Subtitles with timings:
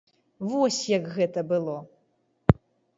[0.53, 1.77] Вось як гэта было.